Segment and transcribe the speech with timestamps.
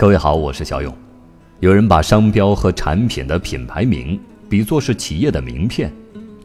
[0.00, 0.96] 各位好，我是小勇。
[1.58, 4.18] 有人把商标和产品的品牌名
[4.48, 5.92] 比作是企业的名片，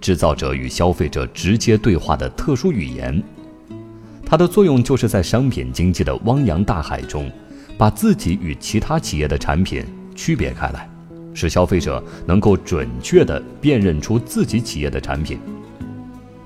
[0.02, 3.24] 制造者与消费者直接对话的特殊语言。
[4.26, 7.31] 它的作用就是在商品经济的汪洋大海中，
[7.78, 10.90] 把自己与其他企业的产品区别开来，
[11.33, 15.40] 使消费者能够准确地辨认出自己企业的产品。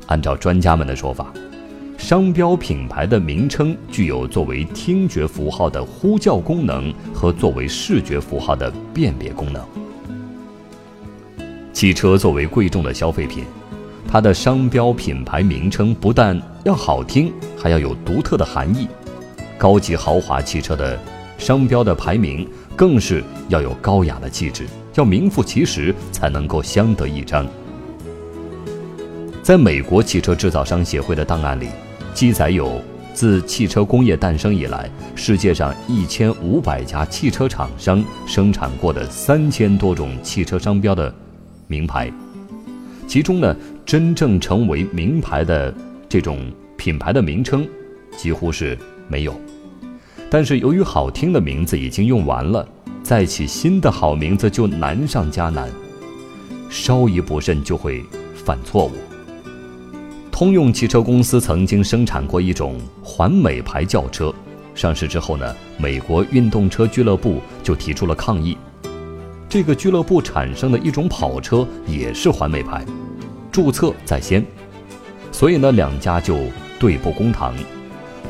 [0.05, 1.33] 按照专家们的说法。
[1.99, 9.61] 商标品牌的名称具有作为听觉符号的呼叫功能和作为视觉符号的辨别功能。
[11.73, 13.43] 汽车作为贵重的消费品，
[14.07, 18.87] 它的商标品牌名称不但要好听，还要有独特的含义。
[19.57, 20.97] 高级豪华汽车的
[21.37, 27.45] 商标的排名更是要有高雅的气质，要名副其实才能够相得益彰。
[29.43, 31.67] 在美国汽车制造商协会的档案里。
[32.19, 32.81] 记载有，
[33.13, 41.15] 自汽车工业诞生以来，世界上一千五百家汽车厂商生产过的三千多种汽车商标的
[41.67, 42.11] 名牌，
[43.07, 45.73] 其中呢，真正成为名牌的
[46.09, 46.39] 这种
[46.75, 47.65] 品牌的名称
[48.17, 49.33] 几乎是没有。
[50.29, 52.67] 但是由于好听的名字已经用完了，
[53.01, 55.69] 再起新的好名字就难上加难，
[56.69, 58.03] 稍一不慎就会
[58.35, 58.91] 犯错误。
[60.39, 64.33] 通用汽车公司曾经生产过一种环美牌轿车，
[64.73, 68.57] 上市之后呢，美国运动车俱乐部就提出了抗议。
[69.49, 72.85] 这个俱乐部产生的一种跑车也是环美牌，
[73.51, 74.41] 注册在先，
[75.29, 76.37] 所以呢，两家就
[76.79, 77.53] 对簿公堂。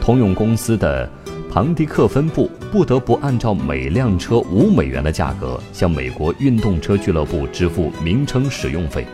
[0.02, 1.08] 通用公司的
[1.52, 9.06] 庞迪克分部不得不按照每辆车五美元的价格，向美国运动车俱乐部支付名称使用费。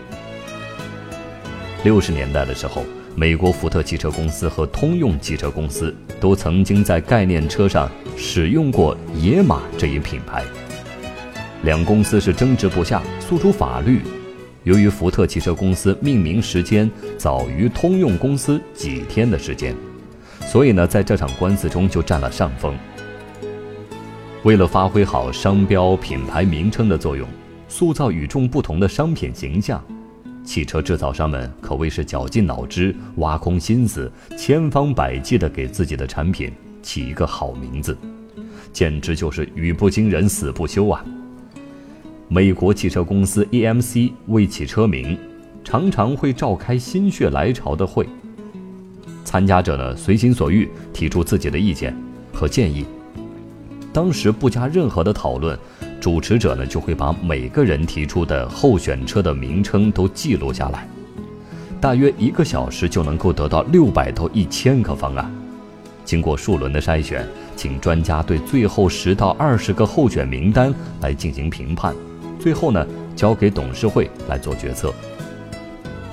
[1.85, 2.83] 六十年代的时候，
[3.13, 10.43] 美国福特汽车公司和通用汽车公司都曾经在概念车上使用过“野马”这一品牌。
[11.61, 14.01] 两公司是争执不下，诉诸法律。
[14.63, 19.75] 由于福特汽车公司命名时间早于通用公司几天的时间，
[20.47, 22.75] 所以呢，在这场官司中就占了上风。
[24.41, 27.29] 为了发挥好商标品牌名称的作用，
[27.67, 29.79] 塑造与众不同的商品形象。
[30.45, 36.51] 汽车制造商们可谓是绞尽脑汁、挖空心思、千方百计地给自己的产品
[36.83, 37.97] 起一个好名字，
[38.71, 41.03] 简直就是语不惊人死不休啊！
[42.27, 45.17] 美国汽车公司 EMC 为起车名，
[45.63, 48.07] 常常会召开心血来潮的会，
[49.23, 51.95] 参加者呢随心所欲提出自己的意见
[52.31, 52.85] 和建议，
[53.91, 55.57] 当时不加任何的讨论。
[56.05, 60.87] 主持者呢就会把每个人提出的候选车的名称都记录下来，
[61.81, 65.27] 大约一个小时就能够得到六百到一千个方案。
[66.03, 70.71] 经过数轮的筛选，请专家对最后十到二十个候选名单
[71.01, 71.91] 来进行评判，
[72.39, 74.93] 最后呢交给董事会来做决策。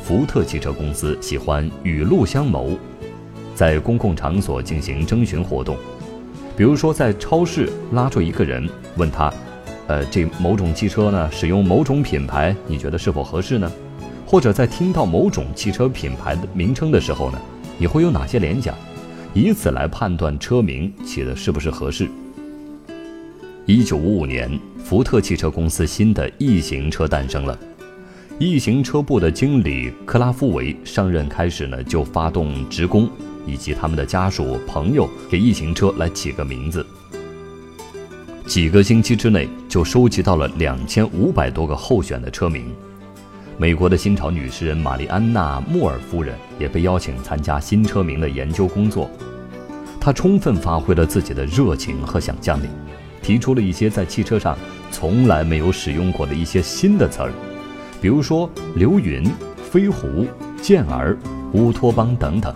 [0.02, 2.78] 福特汽车公司喜欢雨露相谋，
[3.54, 5.76] 在公共场所进行征询活动，
[6.56, 8.66] 比如说在超市拉住一个人，
[8.96, 9.30] 问他。
[9.88, 13.70] 呃，这某种汽车呢，使用某种品牌，你觉得是否合适呢？
[14.26, 17.38] 或者在听到某种汽车品牌的名称的时候呢，
[17.78, 18.74] 你会有哪些联想？
[19.34, 22.08] 以此来判断车名起的是不是合适。
[23.66, 27.58] 一九五五年，福特汽车公司新的异形车诞生了
[28.38, 33.08] 异形车部的经理克拉夫维上任开始呢，就发动职工
[33.46, 36.84] 以及他们的家属朋友给异形车来起个名字。
[38.52, 42.66] 几个星期之内就收集到了两千五百多个候选的车名。
[43.56, 49.08] 美国的新潮女诗人玛丽安娜·莫尔夫人也被邀请参加新车名的研究工作。
[49.98, 52.66] 她充分发挥了自己的热情和想象力，
[53.22, 54.54] 提出了一些在汽车上
[54.90, 57.32] 从来没有使用过的一些新的词儿，
[58.02, 59.24] 比如说“流云
[59.72, 60.26] ”“飞狐
[60.60, 61.16] ”“健儿
[61.54, 62.54] ”“乌托邦”等等。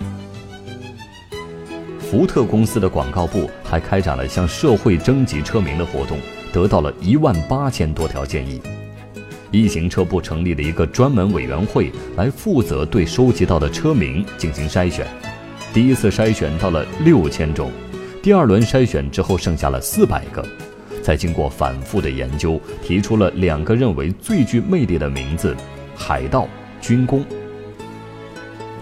[2.08, 6.16] 福特公司的广告部还开展了向社会征集车名的活动，
[6.52, 8.60] 得到了一万八千多条建议。
[9.50, 15.04] 一行车部成立了一个专门委员会，来负责对收集到的车名进行筛选。
[15.72, 17.72] 第一次筛选到了六千种，
[18.22, 20.44] 第二轮筛选之后剩下了四百个。
[21.02, 25.56] 在经过反复的研究，提出了两个认为最具魅力的名字：
[25.96, 26.46] 海盗、
[26.80, 27.24] 军工。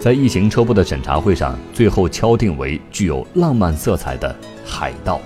[0.05, 5.19] 在异形车部的审查会上，最后敲定为具有浪漫色彩的海盗。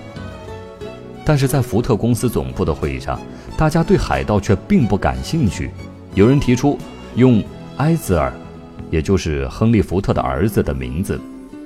[1.25, 3.19] 但是在福特公司总部的会议上，
[3.57, 5.69] 大家对海盗却并不感兴趣。
[6.13, 6.79] 有人提出
[7.17, 7.43] 用
[7.75, 8.31] 埃泽尔，
[8.89, 11.19] 也就是亨利·福特的儿子的名字，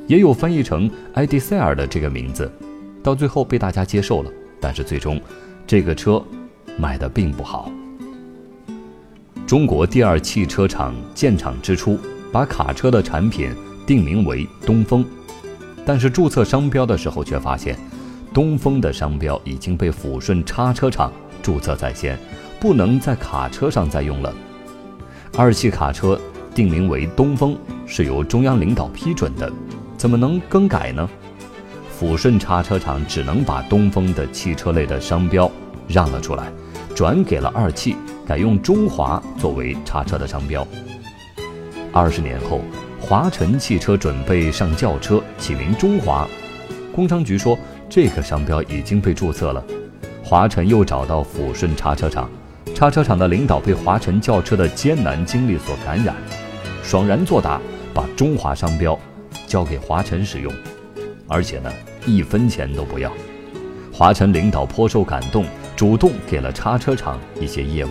[0.08, 2.52] 也有翻译成埃迪塞尔的这个名字，
[3.04, 4.32] 到最后被大家接受了。
[4.60, 5.22] 但是最终，
[5.68, 6.20] 这个车
[6.80, 7.72] 卖的并不好。
[9.46, 12.00] 中国第二汽车厂建厂之初，
[12.34, 13.52] 把卡车的产品
[13.86, 15.06] 定名为东风，
[15.86, 17.78] 但是注册商标的时候却发现，
[18.34, 21.14] 东风的商标已经被抚顺叉车厂
[21.44, 22.18] 注册在先，
[22.60, 24.34] 不能在卡车上再用了。
[25.38, 26.20] 二汽卡车
[26.56, 29.52] 定名为东风是由中央领导批准的，
[29.96, 31.08] 怎么能更改呢？
[32.00, 35.50] 抚顺叉车厂只能把东风的汽车类的商标
[35.88, 36.52] 让了出来，
[36.96, 37.96] 转给了二汽，
[38.26, 40.68] 改用中华作为叉车的商标。
[41.94, 42.60] 二十年后，
[43.00, 46.28] 华晨汽车准备上轿车，起名中华，
[46.92, 47.56] 工商局说
[47.88, 49.64] 这个商标已经被注册了。
[50.24, 52.28] 华晨又找到抚顺叉车厂。
[52.74, 56.16] 叉车厂的领导被华晨轿车的艰难经历所感染，
[56.82, 57.62] 爽然作答，
[57.94, 58.98] 把中华商标
[59.46, 60.52] 交给华晨使用，
[61.28, 61.72] 而且呢
[62.08, 63.12] 一分钱都不要。
[63.94, 65.46] 华晨领导颇受感动，
[65.76, 67.90] 主动给了叉车厂一些业务。